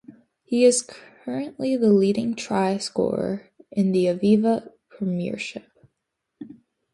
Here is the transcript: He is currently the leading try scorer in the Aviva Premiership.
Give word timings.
He 0.43 0.65
is 0.65 0.81
currently 1.23 1.77
the 1.77 1.91
leading 1.93 2.33
try 2.35 2.77
scorer 2.79 3.51
in 3.69 3.91
the 3.91 4.05
Aviva 4.05 4.71
Premiership. 4.89 5.67